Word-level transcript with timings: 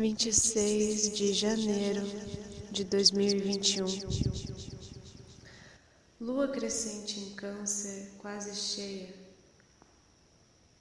26 0.00 1.12
de 1.12 1.34
janeiro 1.34 2.00
de 2.70 2.84
2021. 2.84 3.84
Lua 6.18 6.48
crescente 6.48 7.20
em 7.20 7.34
Câncer, 7.34 8.10
quase 8.16 8.56
cheia. 8.56 9.14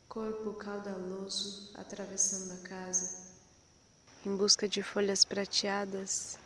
Corpo 0.08 0.54
caudaloso 0.54 1.70
atravessando 1.76 2.54
a 2.54 2.58
casa, 2.66 3.14
em 4.26 4.34
busca 4.38 4.70
de 4.70 4.82
folhas 4.82 5.26
prateadas, 5.26 6.40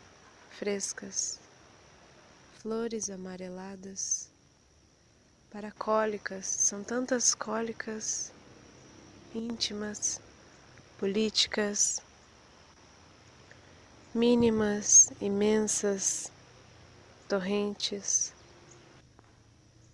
frescas, 0.58 1.40
flores 2.60 3.08
amareladas. 3.08 4.30
Para 5.52 5.72
cólicas, 5.72 6.48
são 6.48 6.84
tantas 6.84 7.36
cólicas 7.36 8.32
íntimas, 9.36 10.20
políticas 10.98 12.02
mínimas, 14.14 15.12
imensas, 15.20 16.32
torrentes. 17.28 18.32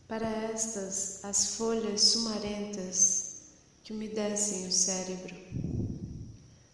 Para 0.10 0.28
estas, 0.28 1.24
as 1.24 1.56
folhas 1.56 2.02
sumarentas 2.02 3.44
que 3.84 3.94
umedecem 3.94 4.68
o 4.68 4.72
cérebro, 4.72 5.36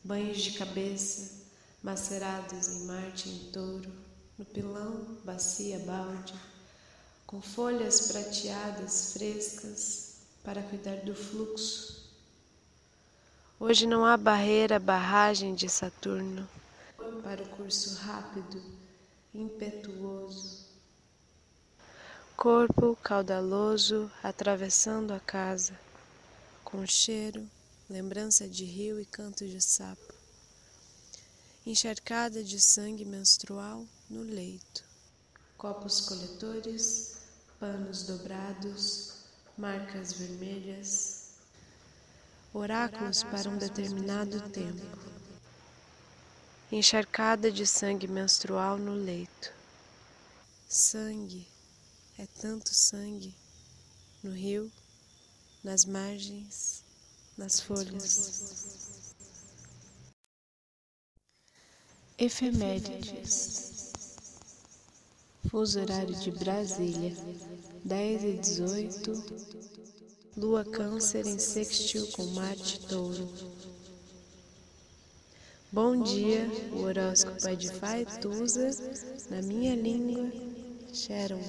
banhos 0.04 0.42
de 0.42 0.52
cabeça 0.58 1.46
macerados 1.84 2.68
em 2.68 2.86
Marte 2.86 3.30
em 3.30 3.52
touro, 3.52 3.92
no 4.40 4.46
pilão, 4.46 5.06
bacia, 5.24 5.78
balde, 5.80 6.34
com 7.28 7.40
folhas 7.42 8.08
prateadas 8.08 9.14
frescas 9.14 10.16
para 10.44 10.64
cuidar 10.64 10.98
do 11.02 11.14
fluxo. 11.14 12.10
Hoje 13.60 13.86
não 13.86 14.04
há 14.04 14.18
barreira, 14.18 14.80
barragem 14.80 15.54
de 15.54 15.70
Saturno 15.70 16.48
para 17.22 17.44
o 17.44 17.50
curso 17.50 17.96
rápido, 17.96 18.62
impetuoso. 19.34 20.66
Corpo 22.36 22.98
caudaloso 23.02 24.12
atravessando 24.22 25.14
a 25.14 25.20
casa, 25.20 25.80
com 26.64 26.86
cheiro, 26.86 27.50
lembrança 27.90 28.48
de 28.48 28.66
rio 28.66 29.00
e 29.00 29.06
canto 29.06 29.48
de 29.48 29.62
sapo. 29.62 30.14
Encharcada 31.66 32.44
de 32.44 32.60
sangue 32.60 33.06
menstrual 33.06 33.86
no 34.10 34.22
leito. 34.22 34.84
Copos 35.58 36.02
coletores, 36.02 37.18
panos 37.60 38.04
dobrados, 38.04 39.14
marcas 39.58 40.14
vermelhas, 40.14 41.30
oráculos 42.54 43.24
para 43.24 43.50
um 43.50 43.58
determinado 43.58 44.42
tempo 44.50 45.15
encharcada 46.72 47.52
de 47.52 47.66
sangue 47.68 48.08
menstrual 48.08 48.78
no 48.78 48.94
leito. 48.94 49.54
Sangue, 50.68 51.48
é 52.18 52.26
tanto 52.42 52.74
sangue 52.74 53.36
no 54.24 54.32
rio, 54.32 54.72
nas 55.64 55.86
margens, 55.86 56.84
nas 57.38 57.60
folhas. 57.60 59.14
Efemérides. 62.18 63.92
Fuso 65.50 65.80
horário 65.80 66.16
de 66.16 66.32
Brasília, 66.32 67.16
10 67.84 68.24
e 68.24 68.34
18. 68.38 69.46
Lua 70.36 70.66
Câncer 70.66 71.26
em 71.28 71.38
sextil 71.38 72.08
com 72.12 72.26
Marte 72.28 72.80
Touro. 72.88 73.30
Bom 75.76 76.02
dia, 76.02 76.48
o 76.72 76.84
horóscopo 76.84 77.46
é 77.50 77.54
de 77.54 77.70
Faetusa, 77.70 78.70
na 79.30 79.42
minha 79.42 79.76
língua, 79.76 80.32
Sharon. 80.94 81.42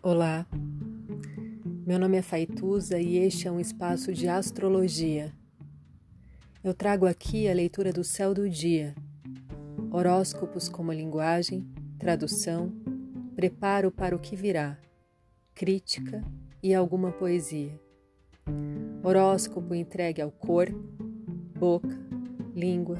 Olá, 0.00 0.46
meu 1.84 1.98
nome 1.98 2.16
é 2.16 2.22
Faituza 2.22 3.00
e 3.00 3.16
este 3.18 3.48
é 3.48 3.50
um 3.50 3.58
espaço 3.58 4.12
de 4.12 4.28
astrologia. 4.28 5.32
Eu 6.62 6.72
trago 6.72 7.04
aqui 7.04 7.48
a 7.48 7.52
leitura 7.52 7.92
do 7.92 8.04
céu 8.04 8.32
do 8.32 8.48
dia, 8.48 8.94
horóscopos 9.90 10.68
como 10.68 10.92
linguagem, 10.92 11.66
tradução 11.98 12.79
preparo 13.40 13.90
para 13.90 14.14
o 14.14 14.18
que 14.18 14.36
virá, 14.36 14.76
crítica 15.54 16.22
e 16.62 16.74
alguma 16.74 17.10
poesia. 17.10 17.72
Horóscopo 19.02 19.74
entregue 19.74 20.20
ao 20.20 20.30
corpo, 20.30 20.78
boca, 21.58 21.98
língua, 22.54 22.98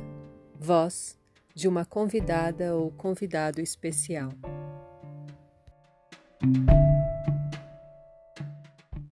voz 0.58 1.18
de 1.54 1.68
uma 1.68 1.84
convidada 1.84 2.74
ou 2.74 2.90
convidado 2.90 3.60
especial. 3.60 4.30